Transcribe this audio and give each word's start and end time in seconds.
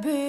be. 0.00 0.23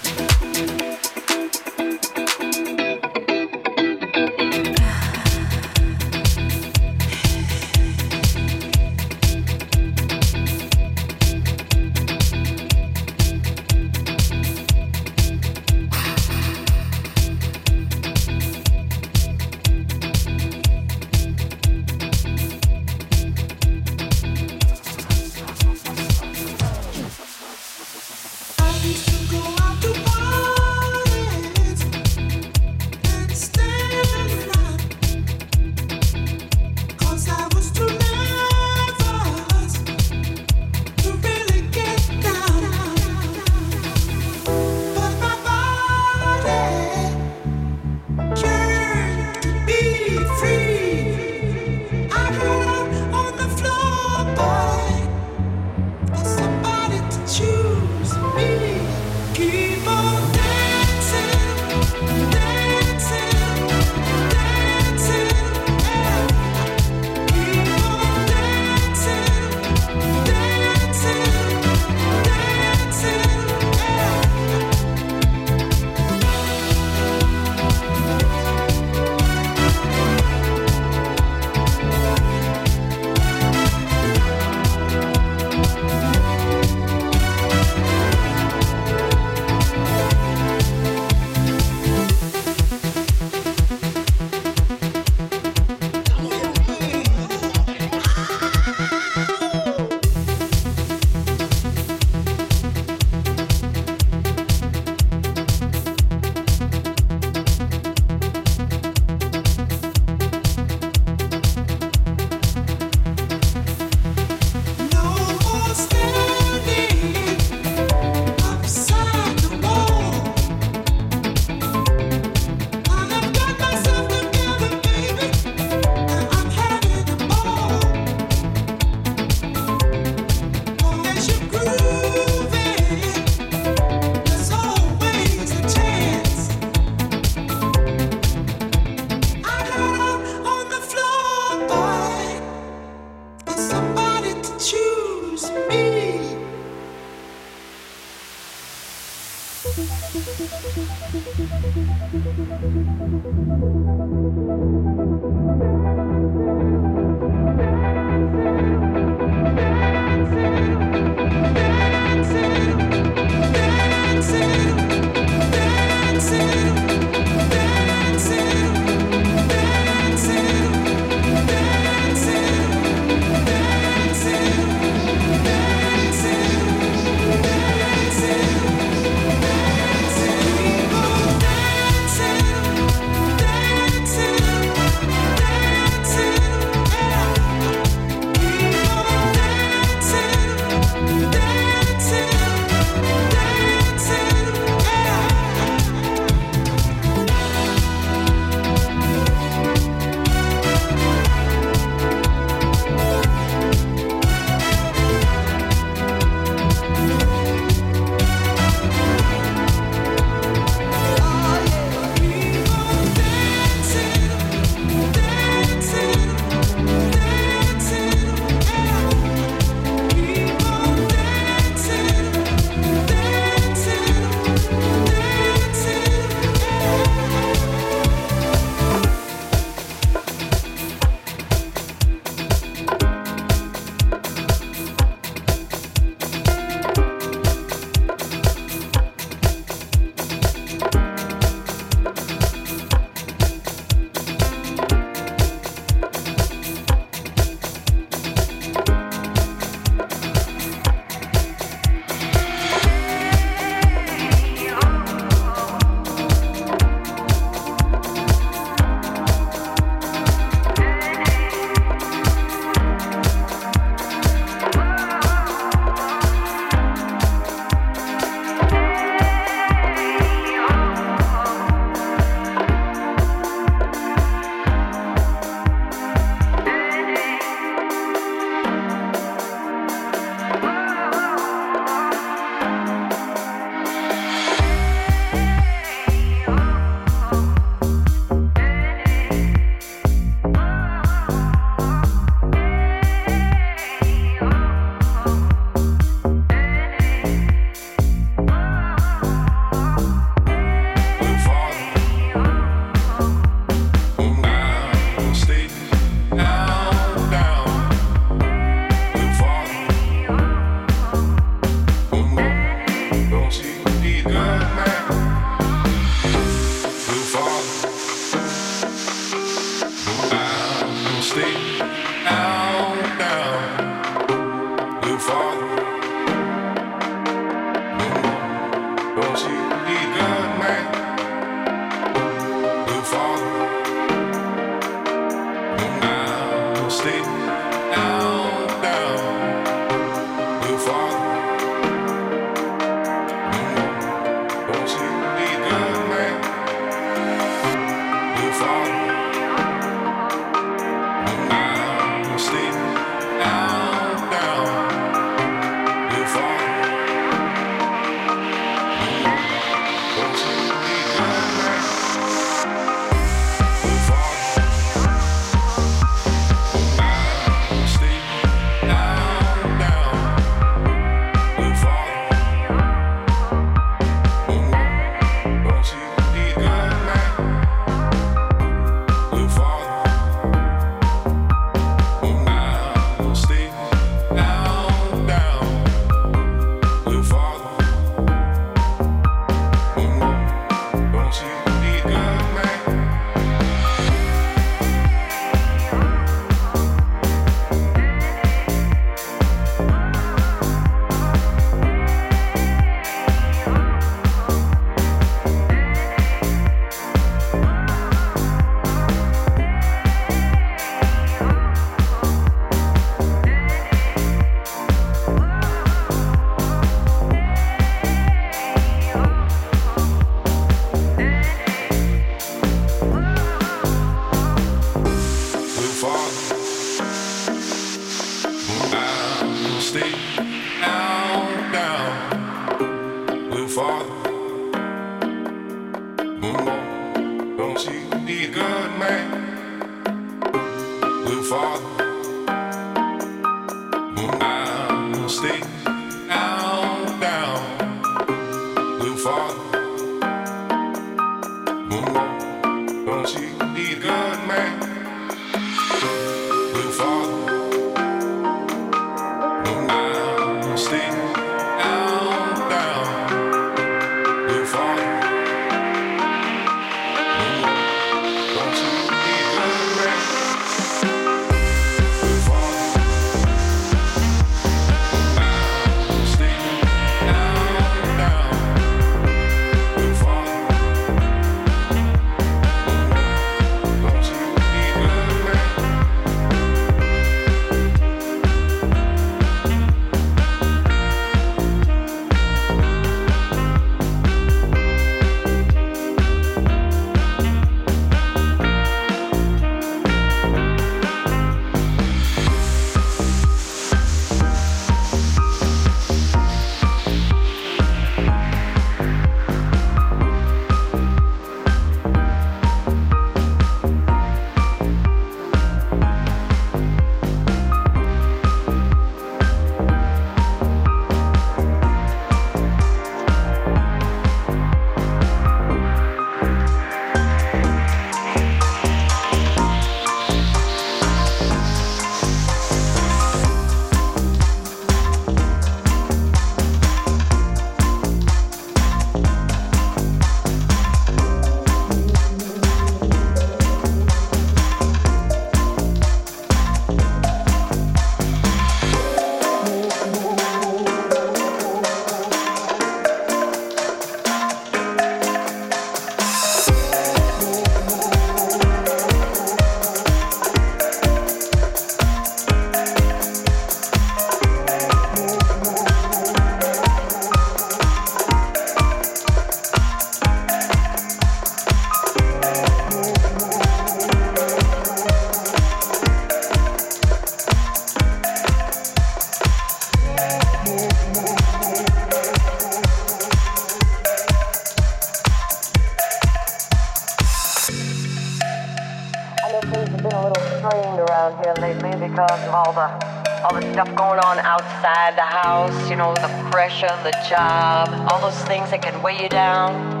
The 597.04 597.12
job, 597.28 597.90
all 598.10 598.18
those 598.18 598.42
things 598.44 598.70
that 598.70 598.80
can 598.80 599.02
weigh 599.02 599.22
you 599.22 599.28
down. 599.28 600.00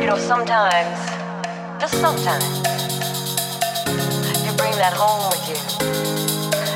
You 0.00 0.06
know, 0.06 0.18
sometimes, 0.18 0.98
just 1.80 1.94
sometimes, 2.00 2.44
you 4.42 4.50
bring 4.58 4.74
that 4.74 4.92
home 4.92 5.30
with 5.30 5.46
you. 5.46 5.54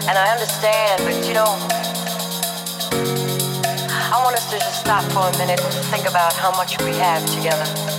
And 0.09 0.17
I 0.17 0.31
understand, 0.31 1.03
but 1.03 1.27
you 1.27 1.35
know, 1.35 1.51
I 4.15 4.23
want 4.23 4.37
us 4.37 4.49
to 4.53 4.59
just 4.61 4.81
stop 4.81 5.03
for 5.11 5.35
a 5.35 5.37
minute 5.37 5.61
and 5.61 5.85
think 5.87 6.09
about 6.09 6.33
how 6.35 6.53
much 6.53 6.81
we 6.85 6.95
have 6.95 7.27
together. 7.35 7.92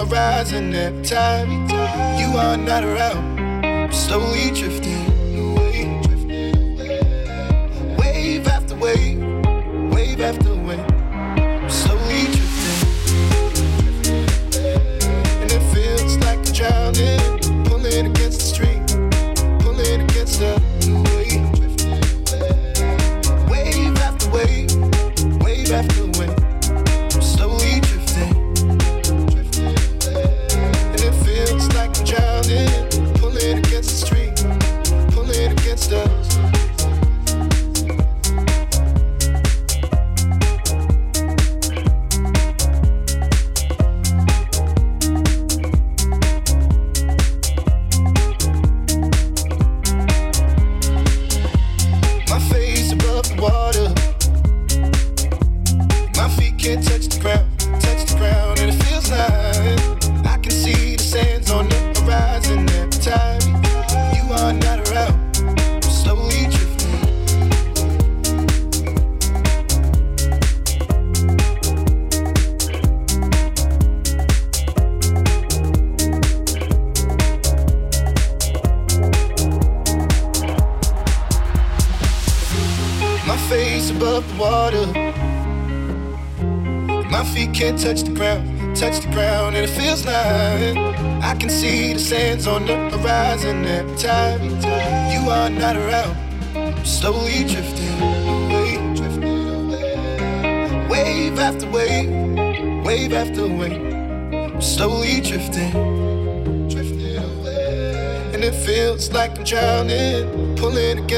arising 0.00 0.74
every 0.74 1.04
time 1.04 1.50
you 2.18 2.36
are 2.36 2.56
not 2.56 2.84
around. 2.84 3.27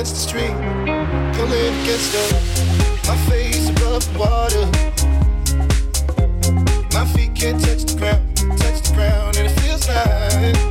against 0.01 0.15
the 0.15 0.21
stream, 0.21 0.57
pulling 1.35 1.75
against 1.83 2.13
the, 2.13 3.01
My 3.07 3.17
face 3.29 3.69
above 3.69 4.17
water. 4.17 4.65
My 6.95 7.05
feet 7.13 7.35
can't 7.35 7.61
touch 7.61 7.85
the 7.85 7.97
ground, 7.99 8.37
touch 8.59 8.81
the 8.81 8.95
ground, 8.95 9.37
and 9.37 9.51
it 9.51 9.61
feels 9.61 9.87
like. 9.89 10.70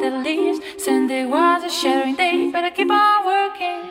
The 0.00 0.08
leaves. 0.08 0.60
Sunday 0.78 1.26
was 1.26 1.62
a 1.62 1.68
shattering 1.68 2.16
day, 2.16 2.50
but 2.50 2.64
I 2.64 2.70
keep 2.70 2.90
on 2.90 3.26
working. 3.26 3.90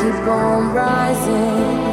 Keep 0.00 0.28
on 0.28 0.72
rising. 0.72 1.87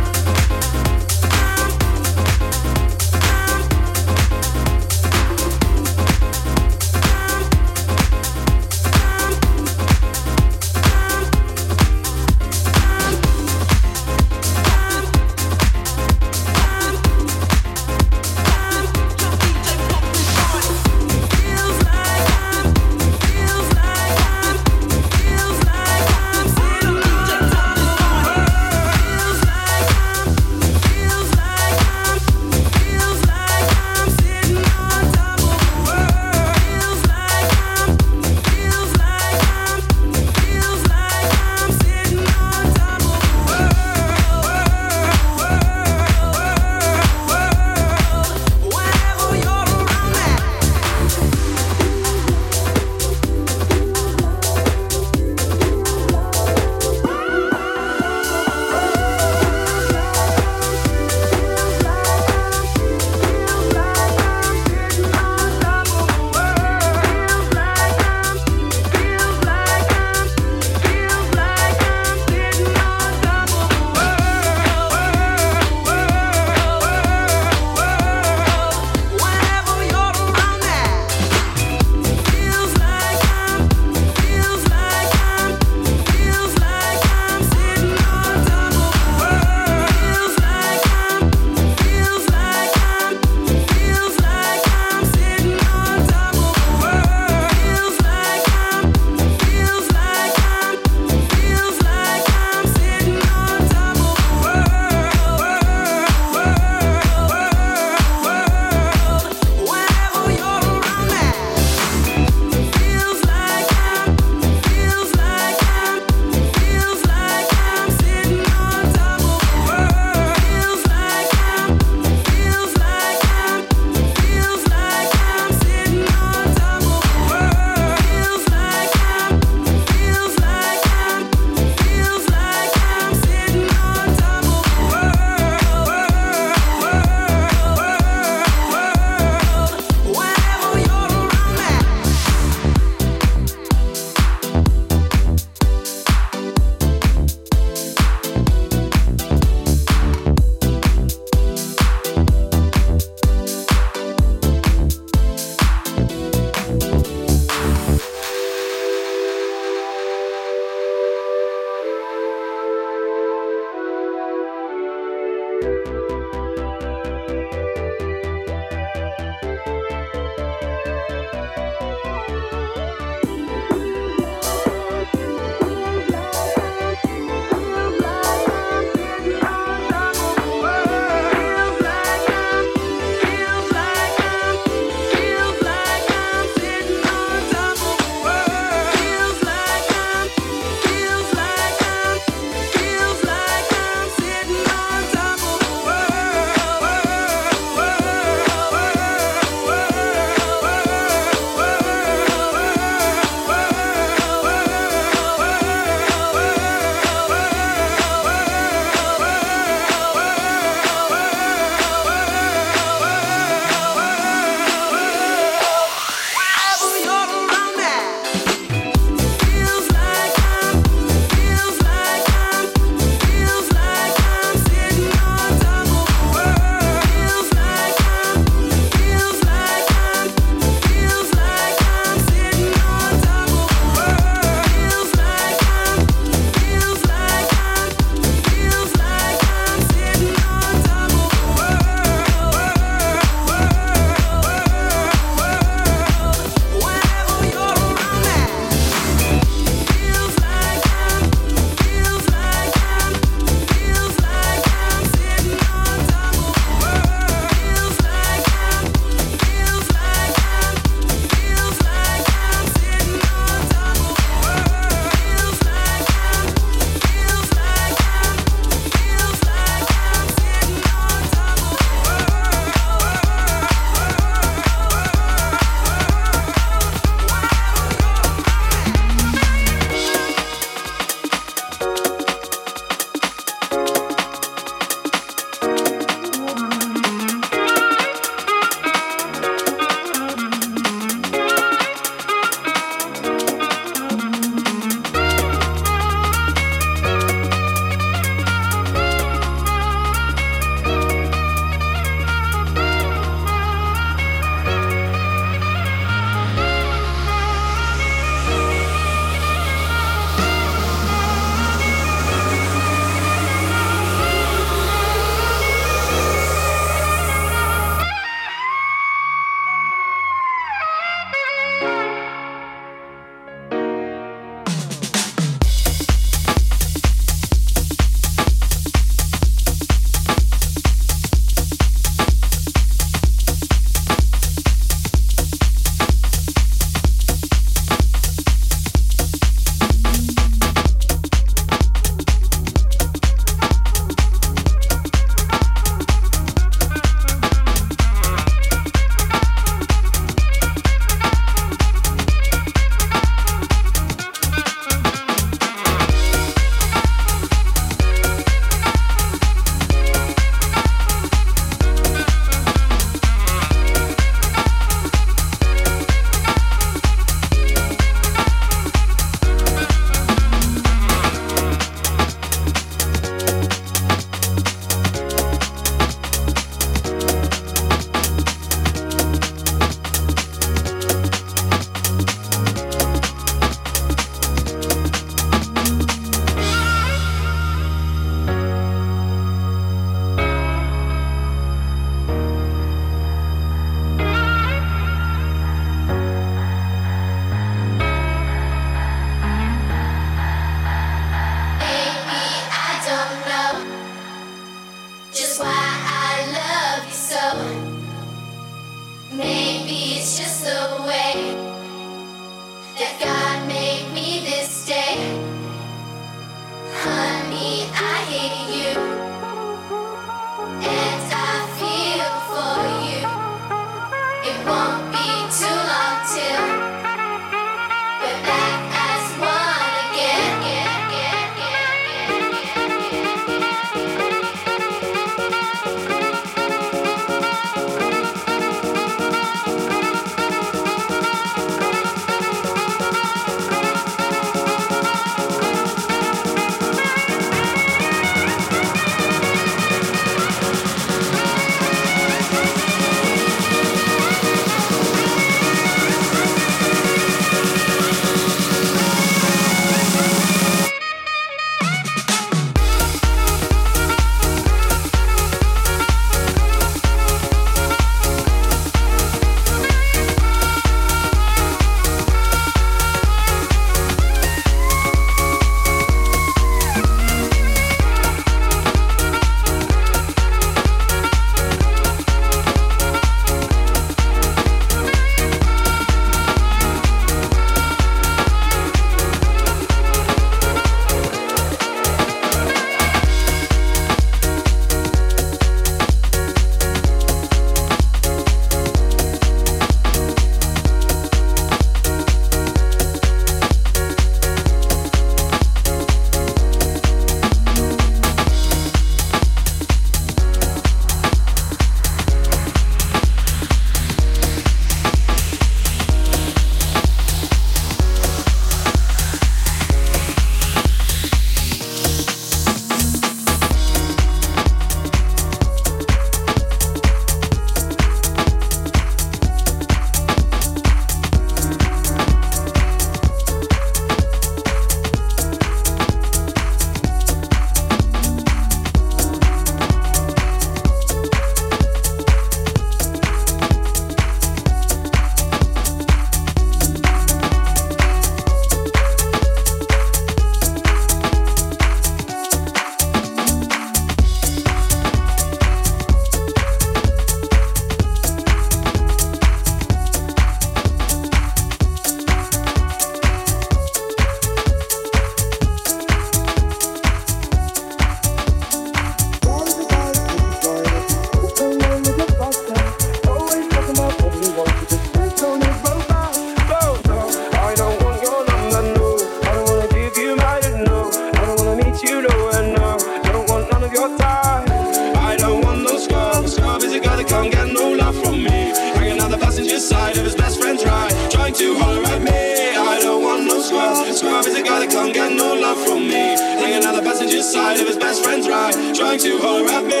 Trying 599.20 599.32
to 599.32 599.42
holler 599.42 599.68
at 599.68 599.84
me. 599.84 600.00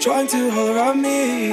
Trying 0.00 0.26
to 0.28 0.50
holler 0.50 0.78
at 0.78 0.96
me. 0.96 1.52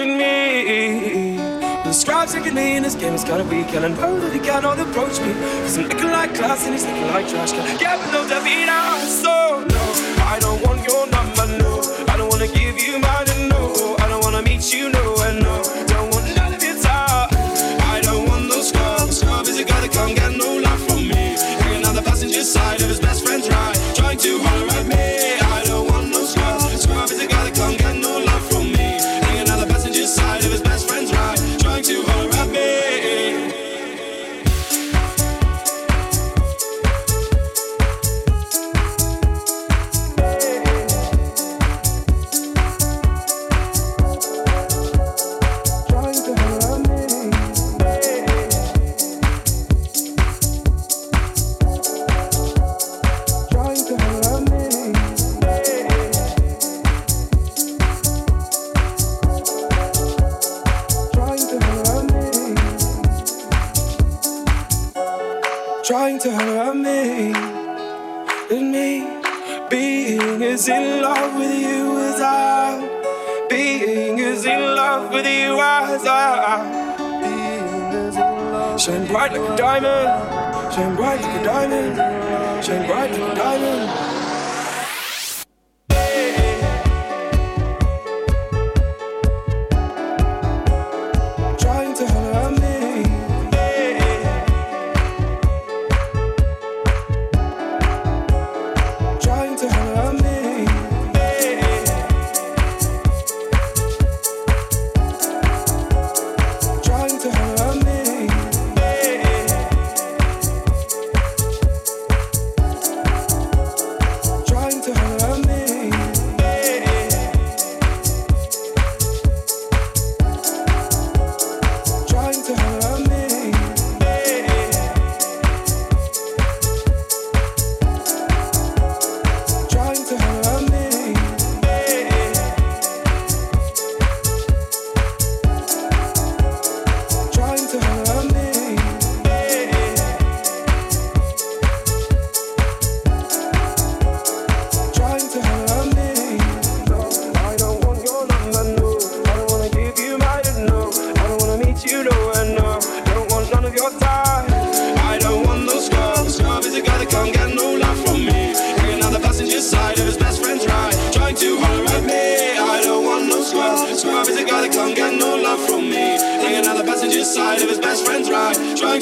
In 0.00 0.16
me. 0.16 1.36
The 1.82 1.92
scribe's 1.92 2.34
taking 2.34 2.54
me 2.54 2.76
in 2.76 2.84
this 2.84 2.94
game, 2.94 3.14
it's 3.14 3.24
gonna 3.24 3.42
be 3.42 3.64
killing. 3.64 3.94
I 3.94 3.96
know 3.96 4.20
that 4.20 4.32
he 4.32 4.38
cannot 4.38 4.78
approach 4.78 5.18
me. 5.18 5.32
Cause 5.62 5.76
I'm 5.76 5.88
looking 5.88 6.12
like 6.12 6.36
class 6.36 6.64
and 6.66 6.74
he's 6.74 6.86
looking 6.86 7.08
like 7.08 7.26
trash. 7.28 7.50
Can't 7.50 7.80
get 7.80 7.98
below 8.12 8.24
no, 8.28 8.44
beat, 8.44 8.68
I'm 8.68 9.08
so 9.08 9.64
no. 9.66 9.82
I 10.22 10.38
don't 10.40 10.62
want 10.64 10.73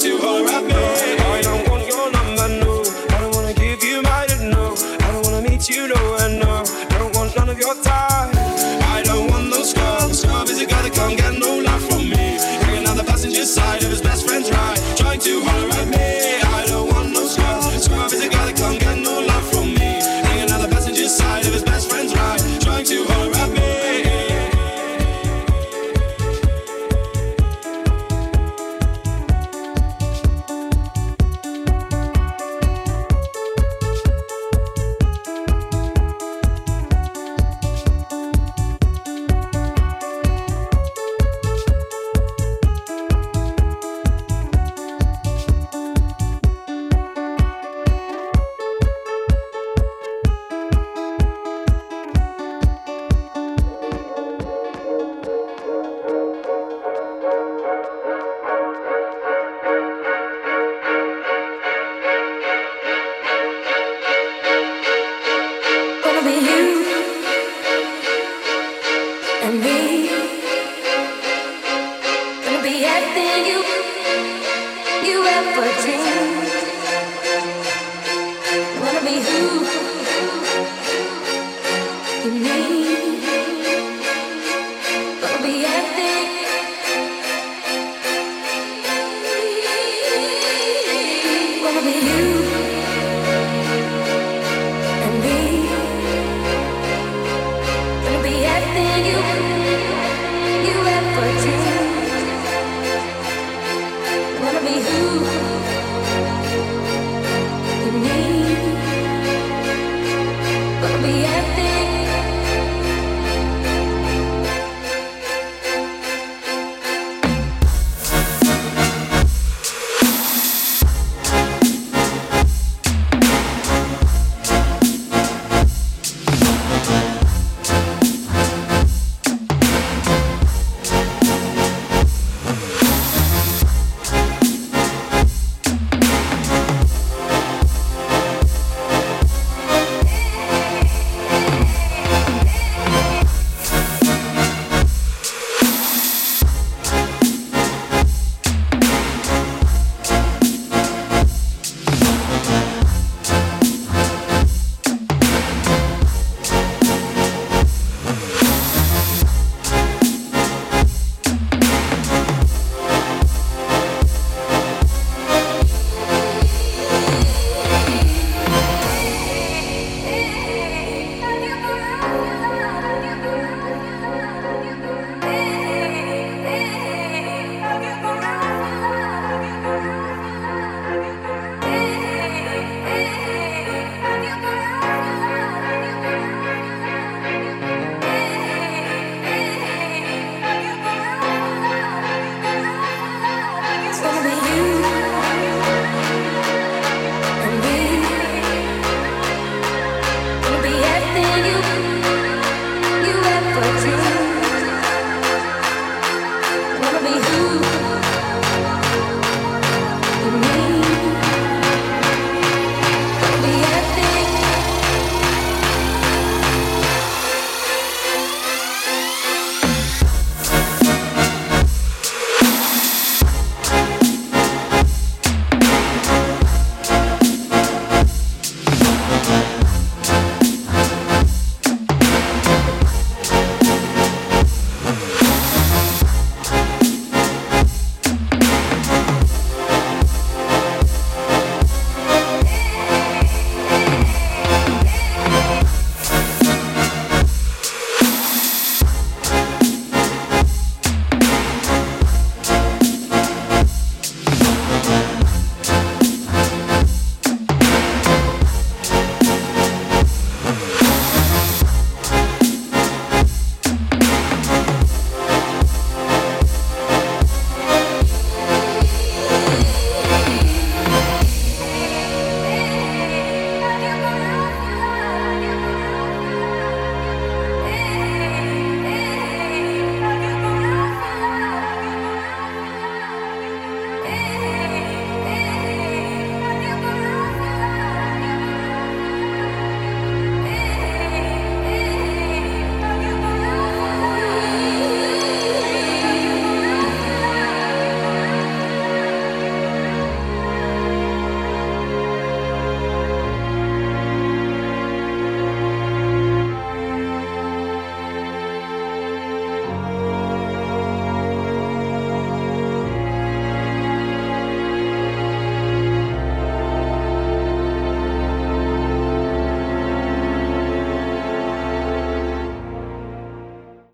i. 0.04 1.22
I 1.32 1.42
don't 1.42 1.68
want 1.68 1.86
your 1.86 2.10
number, 2.10 2.48
no. 2.64 2.82
I 3.14 3.20
don't 3.20 3.34
wanna 3.34 3.54
give 3.54 3.84
you 3.84 4.02
mine. 4.02 4.28
I 5.00 5.12
don't 5.12 5.24
wanna 5.26 5.48
meet 5.48 5.68
you, 5.68 5.86
no. 5.86 6.64
Don't 6.98 7.14
want 7.14 7.36
none 7.36 7.48
of 7.48 7.58
your 7.58 7.74
time. 7.82 8.31